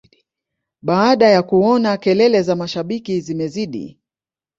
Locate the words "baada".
0.81-1.29